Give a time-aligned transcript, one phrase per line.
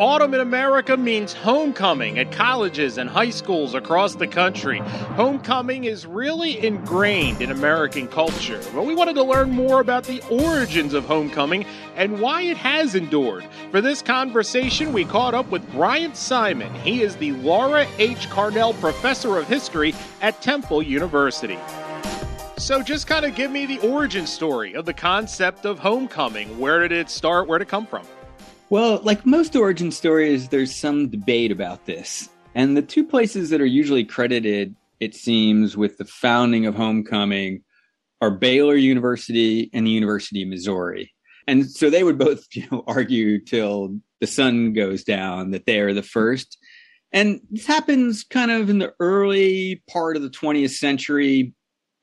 [0.00, 4.78] Autumn in America means homecoming at colleges and high schools across the country.
[5.14, 8.60] Homecoming is really ingrained in American culture.
[8.74, 11.64] But we wanted to learn more about the origins of homecoming
[11.94, 13.46] and why it has endured.
[13.70, 16.74] For this conversation, we caught up with Bryant Simon.
[16.80, 18.28] He is the Laura H.
[18.28, 21.58] Carnell Professor of History at Temple University.
[22.58, 26.58] So, just kind of give me the origin story of the concept of homecoming.
[26.58, 27.46] Where did it start?
[27.46, 28.04] Where did it come from?
[28.70, 32.30] Well, like most origin stories, there's some debate about this.
[32.54, 37.62] And the two places that are usually credited, it seems, with the founding of Homecoming
[38.20, 41.12] are Baylor University and the University of Missouri.
[41.46, 45.80] And so they would both you know, argue till the sun goes down that they
[45.80, 46.56] are the first.
[47.12, 51.52] And this happens kind of in the early part of the 20th century.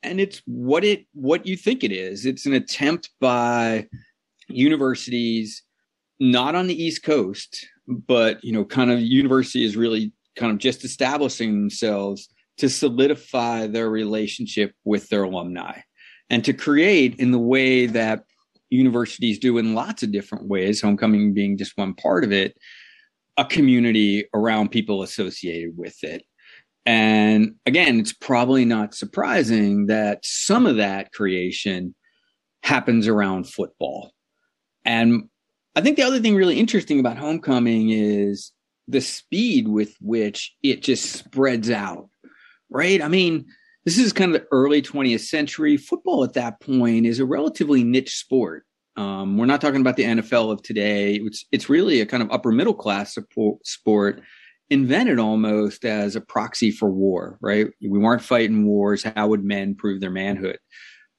[0.02, 2.24] And it's what it what you think it is.
[2.24, 3.88] It's an attempt by
[4.48, 5.62] universities
[6.22, 10.58] not on the East Coast, but you know, kind of university is really kind of
[10.58, 15.80] just establishing themselves to solidify their relationship with their alumni
[16.30, 18.22] and to create in the way that
[18.70, 22.56] universities do in lots of different ways, homecoming being just one part of it,
[23.36, 26.22] a community around people associated with it.
[26.86, 31.96] And again, it's probably not surprising that some of that creation
[32.62, 34.12] happens around football.
[34.84, 35.28] And
[35.74, 38.52] I think the other thing really interesting about Homecoming is
[38.88, 42.08] the speed with which it just spreads out,
[42.68, 43.00] right?
[43.00, 43.46] I mean,
[43.84, 45.76] this is kind of the early 20th century.
[45.76, 48.64] Football at that point is a relatively niche sport.
[48.96, 51.14] Um, we're not talking about the NFL of today.
[51.14, 53.16] It's, it's really a kind of upper middle class
[53.64, 54.22] sport
[54.68, 57.68] invented almost as a proxy for war, right?
[57.80, 59.02] We weren't fighting wars.
[59.02, 60.58] How would men prove their manhood?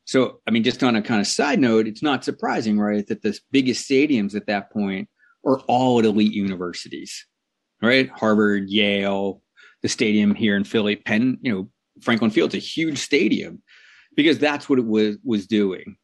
[0.05, 3.21] So, I mean, just on a kind of side note, it's not surprising, right, that
[3.21, 5.07] the biggest stadiums at that point
[5.45, 7.25] are all at elite universities,
[7.81, 8.09] right?
[8.09, 9.41] Harvard, Yale,
[9.81, 11.69] the stadium here in Philly, Penn, you know,
[12.01, 13.61] Franklin Field's a huge stadium
[14.15, 15.95] because that's what it was was doing.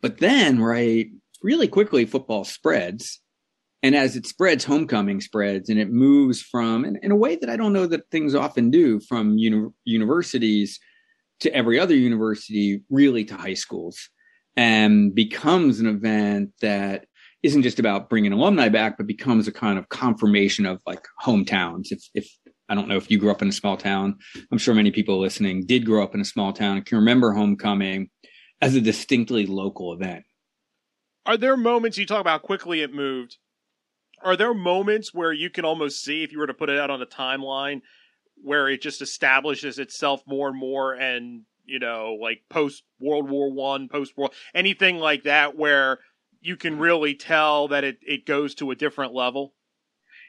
[0.00, 1.08] But then, right,
[1.42, 3.20] really quickly, football spreads.
[3.84, 7.50] And as it spreads, homecoming spreads and it moves from, in, in a way that
[7.50, 10.78] I don't know that things often do, from uni- universities
[11.42, 14.08] to every other university, really to high schools,
[14.56, 17.06] and becomes an event that
[17.42, 21.90] isn't just about bringing alumni back, but becomes a kind of confirmation of like hometowns.
[21.90, 22.30] If, if
[22.68, 24.16] I don't know if you grew up in a small town,
[24.52, 27.32] I'm sure many people listening did grow up in a small town and can remember
[27.32, 28.10] homecoming
[28.60, 30.24] as a distinctly local event.
[31.26, 33.38] Are there moments you talk about quickly it moved?
[34.22, 36.90] Are there moments where you can almost see if you were to put it out
[36.90, 37.80] on a timeline
[38.42, 43.52] where it just establishes itself more and more and you know like post world war
[43.52, 45.98] one post world anything like that where
[46.40, 49.54] you can really tell that it, it goes to a different level?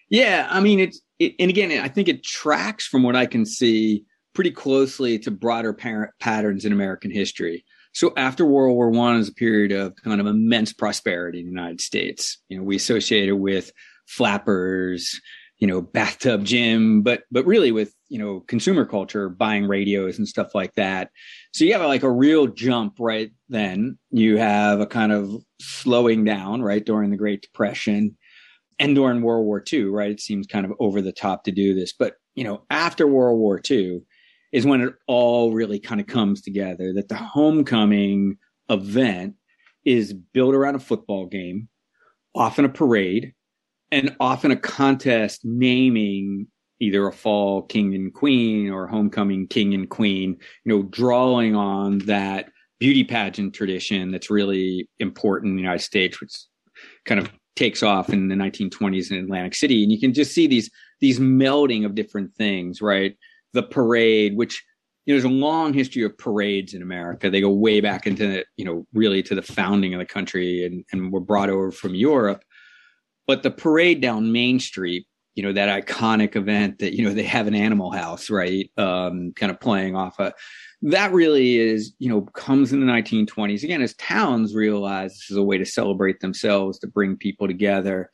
[0.09, 3.45] Yeah i mean it's it, and again i think it tracks from what i can
[3.45, 7.65] see pretty closely to broader parent patterns in american history.
[7.95, 11.51] So after world war one is a period of kind of immense prosperity in the
[11.51, 12.39] united states.
[12.49, 13.71] You know we associate it with
[14.07, 15.19] flappers
[15.59, 20.27] you know bathtub gin but but really with you know consumer culture buying radios and
[20.27, 21.09] stuff like that.
[21.51, 23.97] So you have like a real jump right then.
[24.11, 28.15] You have a kind of slowing down right during the great depression
[28.77, 30.11] and during world war ii right?
[30.11, 31.91] It seems kind of over the top to do this.
[31.91, 34.01] But you know after world war ii
[34.51, 38.37] is when it all really kind of comes together that the homecoming
[38.69, 39.33] event
[39.85, 41.67] is built around a football game
[42.35, 43.33] often a parade
[43.91, 46.47] and often a contest naming
[46.83, 51.99] either a fall king and queen or homecoming king and queen, you know, drawing on
[51.99, 52.49] that
[52.79, 56.33] beauty pageant tradition that's really important in the United States, which
[57.05, 59.83] kind of takes off in the 1920s in Atlantic City.
[59.83, 63.15] And you can just see these these melding of different things, right?
[63.53, 64.63] The parade, which
[65.05, 67.29] you know, there's a long history of parades in America.
[67.29, 70.85] They go way back into, you know, really to the founding of the country and,
[70.91, 72.43] and were brought over from Europe.
[73.27, 77.23] But the parade down Main Street, you know, that iconic event that, you know, they
[77.23, 78.69] have an animal house, right?
[78.77, 80.33] Um, kind of playing off of
[80.83, 83.63] that really is, you know, comes in the 1920s.
[83.63, 88.11] Again, as towns realize this is a way to celebrate themselves, to bring people together.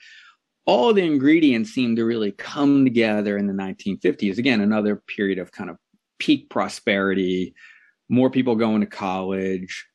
[0.66, 4.38] All the ingredients seem to really come together in the 1950s.
[4.38, 5.78] Again, another period of kind of
[6.20, 7.56] peak prosperity,
[8.08, 9.88] more people going to college.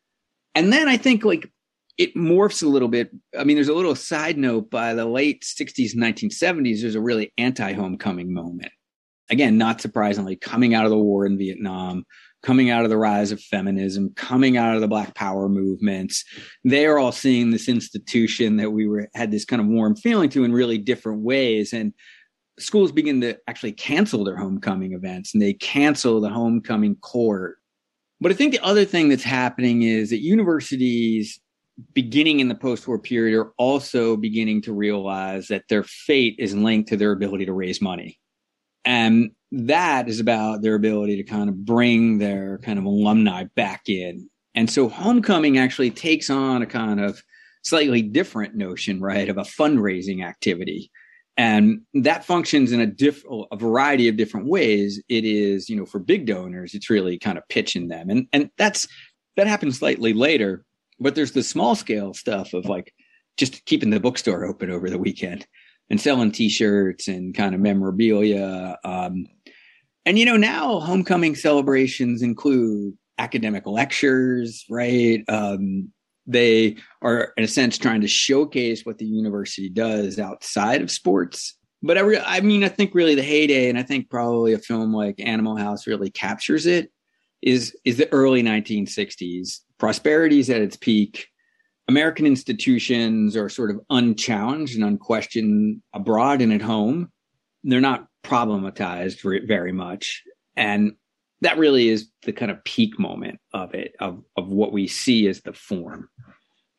[0.57, 1.49] And then I think like
[1.97, 3.11] it morphs a little bit.
[3.39, 7.33] I mean, there's a little side note by the late 60s 1970s, there's a really
[7.39, 8.73] anti homecoming moment.
[9.31, 12.05] again, not surprisingly, coming out of the war in Vietnam,
[12.43, 16.25] coming out of the rise of feminism, coming out of the Black Power movements,
[16.63, 20.29] they are all seeing this institution that we were had this kind of warm feeling
[20.31, 21.73] to in really different ways.
[21.73, 21.95] And
[22.59, 27.57] schools begin to actually cancel their homecoming events and they cancel the homecoming court.
[28.21, 31.41] But I think the other thing that's happening is that universities
[31.93, 36.89] beginning in the post-war period are also beginning to realize that their fate is linked
[36.89, 38.19] to their ability to raise money.
[38.85, 43.89] And that is about their ability to kind of bring their kind of alumni back
[43.89, 44.29] in.
[44.55, 47.21] And so homecoming actually takes on a kind of
[47.63, 50.91] slightly different notion, right, of a fundraising activity.
[51.37, 55.03] And that functions in a diff- a variety of different ways.
[55.09, 58.11] It is, you know, for big donors, it's really kind of pitching them.
[58.11, 58.87] And and that's
[59.37, 60.65] that happens slightly later,
[61.01, 62.93] but there's the small scale stuff of like
[63.37, 65.47] just keeping the bookstore open over the weekend
[65.91, 68.79] and selling t-shirts and kind of memorabilia.
[68.85, 69.27] Um,
[70.07, 75.23] and you know, now homecoming celebrations include academic lectures, right?
[75.29, 75.93] Um,
[76.27, 81.57] they are in a sense trying to showcase what the university does outside of sports.
[81.83, 84.59] But I, re- I mean, I think really the heyday, and I think probably a
[84.59, 86.91] film like Animal House really captures it,
[87.43, 89.61] is is the early 1960s.
[89.85, 91.29] Prosperity is at its peak.
[91.89, 97.13] American institutions are sort of unchallenged and unquestioned abroad and at home.
[97.65, 100.23] They're not problematized very much.
[100.57, 100.93] And
[101.43, 105.29] that really is the kind of peak moment of it, of, of what we see
[105.29, 106.09] as the form.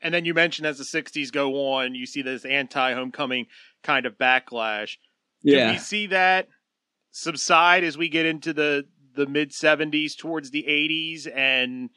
[0.02, 3.46] And then you mentioned as the 60s go on, you see this anti homecoming
[3.84, 4.98] kind of backlash.
[5.44, 5.74] Yeah.
[5.74, 6.48] We see that
[7.12, 8.86] subside as we get into the,
[9.16, 11.92] the mid 70s towards the 80s and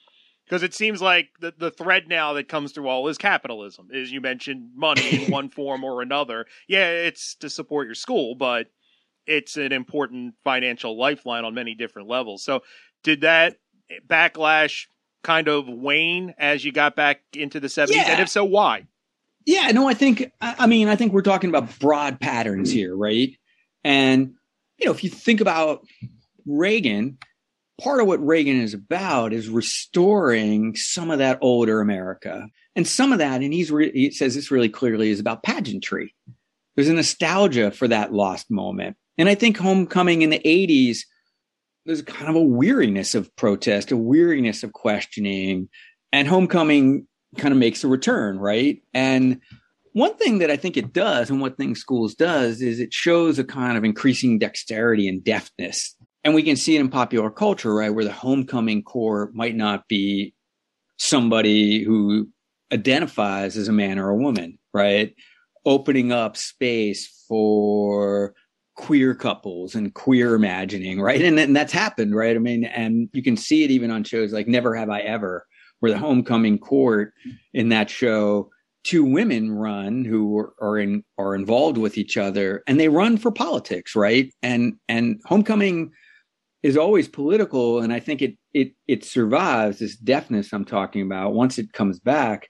[0.48, 4.10] because it seems like the, the thread now that comes through all is capitalism as
[4.10, 6.46] you mentioned money in one form or another.
[6.66, 8.68] Yeah it's to support your school but
[9.26, 12.42] it's an important financial lifeline on many different levels.
[12.42, 12.62] So
[13.02, 13.56] did that
[14.06, 14.86] backlash
[15.22, 18.10] kind of wane as you got back into the 70s yeah.
[18.12, 18.86] and if so why?
[19.44, 23.30] Yeah no i think i mean i think we're talking about broad patterns here right?
[23.84, 24.34] And
[24.78, 25.86] you know if you think about
[26.46, 27.18] reagan
[27.80, 32.46] part of what Reagan is about is restoring some of that older America.
[32.74, 36.14] And some of that, and he's re- he says this really clearly, is about pageantry.
[36.74, 38.96] There's a nostalgia for that lost moment.
[39.16, 40.98] And I think homecoming in the 80s,
[41.86, 45.68] there's kind of a weariness of protest, a weariness of questioning,
[46.12, 48.80] and homecoming kind of makes a return, right?
[48.94, 49.40] And
[49.92, 53.38] one thing that I think it does, and what thing schools does, is it shows
[53.38, 57.74] a kind of increasing dexterity and deftness and we can see it in popular culture,
[57.74, 57.90] right?
[57.90, 60.34] Where the homecoming core might not be
[60.96, 62.28] somebody who
[62.72, 65.14] identifies as a man or a woman, right?
[65.64, 68.34] Opening up space for
[68.76, 71.22] queer couples and queer imagining, right?
[71.22, 72.36] And, and that's happened, right?
[72.36, 75.46] I mean, and you can see it even on shows like Never Have I Ever,
[75.80, 77.12] where the homecoming court
[77.54, 78.50] in that show,
[78.84, 83.16] two women run who are, are in are involved with each other, and they run
[83.18, 84.32] for politics, right?
[84.42, 85.92] And and homecoming
[86.62, 91.34] is always political and i think it it it survives this deafness i'm talking about.
[91.34, 92.48] Once it comes back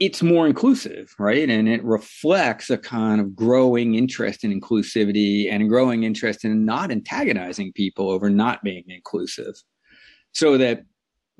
[0.00, 1.50] it's more inclusive right?
[1.50, 6.64] And it reflects a kind of growing interest in inclusivity and a growing interest in
[6.64, 9.54] not antagonizing people over not being inclusive.
[10.32, 10.84] So that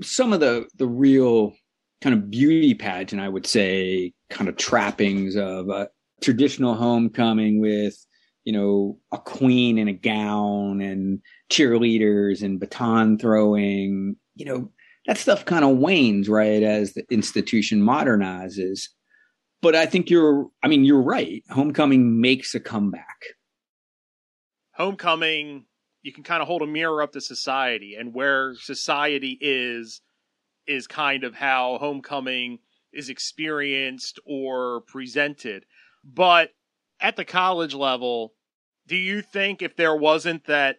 [0.02, 1.54] some of the the real
[2.00, 5.88] kind of beauty pageant i would say kind of trappings of a
[6.22, 7.96] traditional homecoming with
[8.48, 11.20] you know, a queen in a gown and
[11.52, 14.70] cheerleaders and baton throwing, you know,
[15.04, 18.84] that stuff kind of wanes, right, as the institution modernizes.
[19.60, 21.44] But I think you're, I mean, you're right.
[21.50, 23.18] Homecoming makes a comeback.
[24.72, 25.66] Homecoming,
[26.00, 30.00] you can kind of hold a mirror up to society, and where society is,
[30.66, 32.60] is kind of how homecoming
[32.94, 35.66] is experienced or presented.
[36.02, 36.52] But
[36.98, 38.32] at the college level,
[38.88, 40.76] do you think if there wasn't that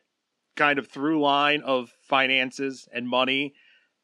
[0.56, 3.54] kind of through line of finances and money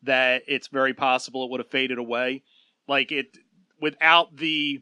[0.04, 2.44] that it's very possible it would have faded away?
[2.88, 3.38] Like it
[3.82, 4.80] without the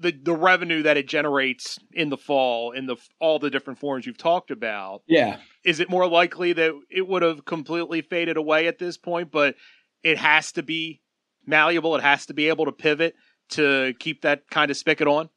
[0.00, 4.06] the the revenue that it generates in the fall in the all the different forms
[4.06, 5.38] you've talked about yeah.
[5.64, 9.54] is it more likely that it would have completely faded away at this point but
[10.02, 11.00] it has to be
[11.46, 13.14] malleable it has to be able to pivot
[13.50, 15.28] to keep that kind of spigot on?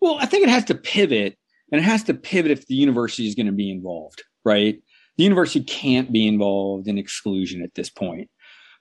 [0.00, 1.36] Well i think it has to pivot
[1.70, 4.80] and it has to pivot if the university is going to be involved, right?
[5.16, 8.30] The university can't be involved in exclusion at this point.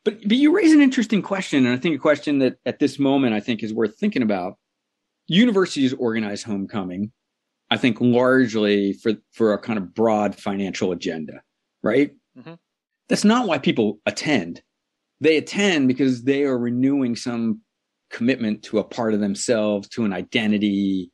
[0.05, 3.00] But but you raise an interesting question, and I think a question that at this
[3.00, 4.58] moment I think is worth thinking about.
[5.27, 7.12] Universities organize homecoming,
[7.69, 11.41] I think largely for for a kind of broad financial agenda,
[11.84, 12.12] right?
[12.38, 12.55] Mm-hmm.
[13.10, 14.62] That's not why people attend.
[15.22, 17.62] They attend because they are renewing some
[18.10, 21.12] commitment to a part of themselves, to an identity,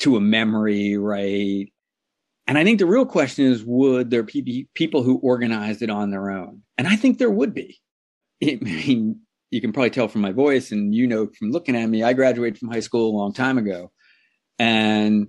[0.00, 1.72] to a memory, right?
[2.46, 6.10] And I think the real question is would there be people who organized it on
[6.10, 6.62] their own?
[6.78, 7.78] And I think there would be.
[8.42, 11.88] I mean, you can probably tell from my voice, and you know from looking at
[11.88, 13.90] me, I graduated from high school a long time ago.
[14.58, 15.28] And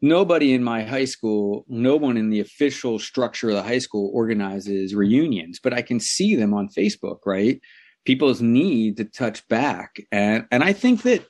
[0.00, 4.10] nobody in my high school, no one in the official structure of the high school
[4.14, 7.60] organizes reunions, but I can see them on Facebook, right?
[8.04, 10.00] People's need to touch back.
[10.12, 11.26] And, and I think that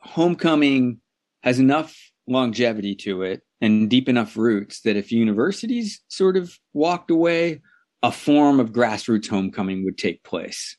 [0.00, 1.00] homecoming
[1.42, 1.96] has enough
[2.30, 7.60] longevity to it and deep enough roots that if universities sort of walked away,
[8.02, 10.76] a form of grassroots homecoming would take place.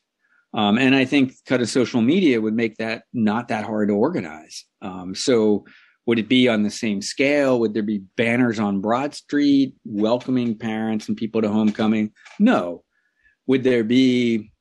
[0.54, 3.94] Um, and I think cut of social media would make that not that hard to
[3.94, 4.64] organize.
[4.82, 5.64] Um, so
[6.06, 7.60] would it be on the same scale?
[7.60, 12.12] Would there be banners on Broad Street welcoming parents and people to homecoming?
[12.38, 12.82] No.
[13.46, 14.52] Would there be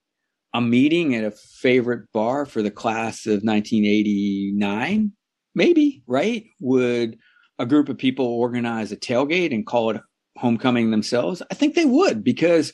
[0.53, 5.11] a meeting at a favorite bar for the class of 1989?
[5.53, 6.45] Maybe, right?
[6.59, 7.17] Would
[7.59, 10.01] a group of people organize a tailgate and call it
[10.37, 11.41] homecoming themselves?
[11.51, 12.73] I think they would because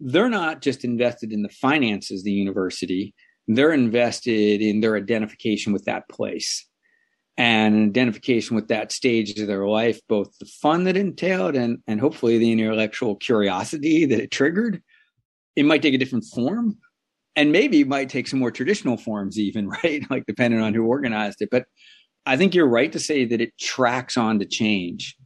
[0.00, 3.14] they're not just invested in the finances of the university,
[3.48, 6.66] they're invested in their identification with that place
[7.36, 12.00] and identification with that stage of their life, both the fun that entailed and, and
[12.00, 14.82] hopefully the intellectual curiosity that it triggered.
[15.56, 16.78] It might take a different form
[17.36, 20.08] and maybe it might take some more traditional forms, even, right?
[20.10, 21.48] Like depending on who organized it.
[21.50, 21.66] But
[22.26, 25.16] I think you're right to say that it tracks on to change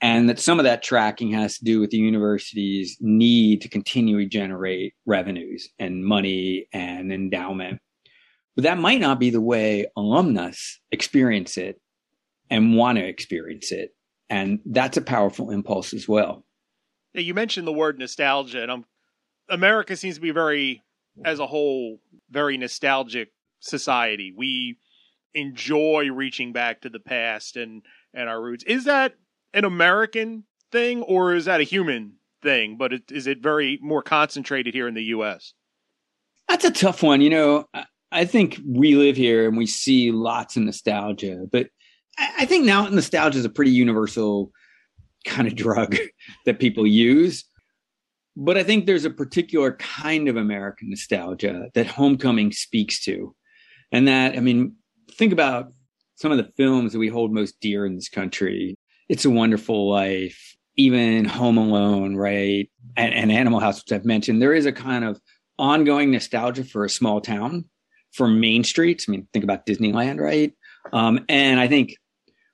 [0.00, 4.26] and that some of that tracking has to do with the university's need to continually
[4.26, 7.80] generate revenues and money and endowment
[8.54, 11.80] but that might not be the way alumnus experience it
[12.50, 13.94] and want to experience it.
[14.30, 16.44] And that's a powerful impulse as well.
[17.12, 18.84] Yeah, you mentioned the word nostalgia, and I'm,
[19.48, 20.82] America seems to be very,
[21.24, 24.32] as a whole, very nostalgic society.
[24.36, 24.78] We
[25.34, 28.64] enjoy reaching back to the past and and our roots.
[28.64, 29.14] Is that
[29.52, 32.76] an American thing, or is that a human thing?
[32.76, 35.54] But it, is it very more concentrated here in the U.S.?
[36.48, 37.20] That's a tough one.
[37.20, 37.68] You know,
[38.12, 41.68] I think we live here and we see lots of nostalgia, but
[42.18, 44.52] I think now nostalgia is a pretty universal
[45.26, 45.96] kind of drug
[46.46, 47.44] that people use.
[48.36, 53.34] But I think there's a particular kind of American nostalgia that Homecoming speaks to.
[53.92, 54.74] And that, I mean,
[55.10, 55.72] think about
[56.16, 58.76] some of the films that we hold most dear in this country.
[59.08, 62.70] It's a Wonderful Life, even Home Alone, right?
[62.96, 64.40] And, and Animal House, which I've mentioned.
[64.40, 65.20] There is a kind of
[65.58, 67.64] ongoing nostalgia for a small town
[68.12, 69.06] for main streets.
[69.08, 70.52] I mean, think about Disneyland, right?
[70.92, 71.96] Um, and I think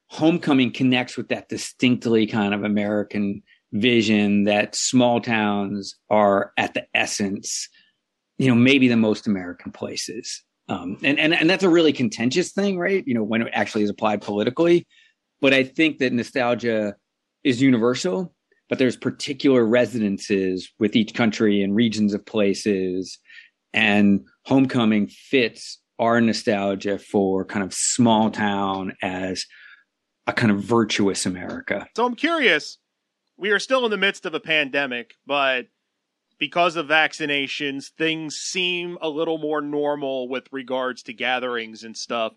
[0.09, 3.43] Homecoming connects with that distinctly kind of American
[3.73, 7.69] vision that small towns are at the essence,
[8.37, 10.43] you know, maybe the most American places.
[10.71, 13.03] Um, and, and, and that's a really contentious thing, right?
[13.07, 14.87] You know, when it actually is applied politically.
[15.41, 16.95] But I think that nostalgia
[17.43, 18.33] is universal,
[18.69, 23.19] but there's particular resonances with each country and regions of places
[23.73, 29.45] and Homecoming fits our nostalgia for kind of small town as
[30.27, 31.87] a kind of virtuous America.
[31.95, 32.79] So I'm curious.
[33.37, 35.67] We are still in the midst of a pandemic, but
[36.41, 42.33] because of vaccinations, things seem a little more normal with regards to gatherings and stuff.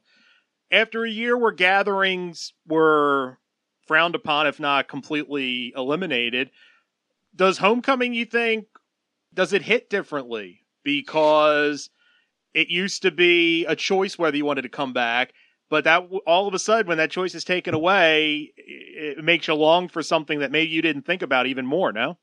[0.72, 3.39] After a year where gatherings were
[3.88, 6.51] frowned upon, if not completely eliminated,
[7.36, 8.67] does homecoming, you think,
[9.33, 10.63] does it hit differently?
[10.83, 11.89] because
[12.53, 15.33] it used to be a choice whether you wanted to come back.
[15.69, 19.55] But that all of a sudden, when that choice is taken away, it makes you
[19.55, 21.91] long for something that maybe you didn't think about even more.
[21.91, 22.17] No.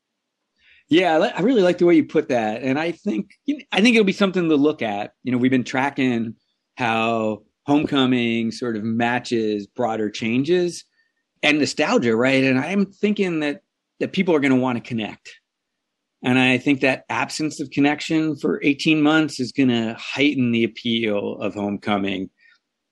[0.89, 3.31] Yeah, I really like the way you put that, and I think
[3.71, 5.11] I think it'll be something to look at.
[5.23, 6.35] You know, we've been tracking
[6.75, 10.83] how homecoming sort of matches broader changes
[11.43, 12.43] and nostalgia, right?
[12.43, 13.61] And I'm thinking that
[13.99, 15.29] that people are going to want to connect
[16.23, 20.63] and I think that absence of connection for 18 months is going to heighten the
[20.63, 22.29] appeal of homecoming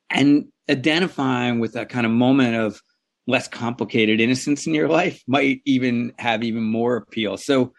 [0.10, 2.82] and identifying with that kind of moment of
[3.30, 7.38] less complicated innocence in your life might even have even more appeal.
[7.38, 7.74] So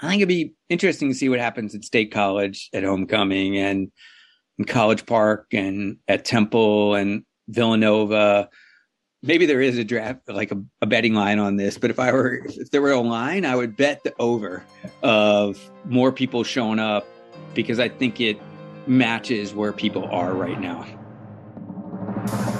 [0.00, 3.92] I think it'd be interesting to see what happens at State College at homecoming and
[4.58, 8.48] in College Park and at Temple and Villanova
[9.22, 12.12] maybe there is a draft like a, a, betting line on this but if i
[12.12, 14.64] were if there were a line i would bet the over
[15.02, 17.06] of more people showing up
[17.54, 18.40] because i think it
[18.86, 20.86] matches where people are right now